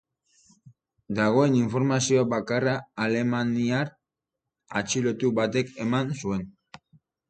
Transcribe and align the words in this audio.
Dagoen 1.19 1.57
informazio 1.59 2.25
bakarra 2.33 2.75
alemaniar 3.07 3.95
atxilotu 4.83 5.35
batek 5.45 5.75
eman 5.89 6.15
zuen. 6.23 6.53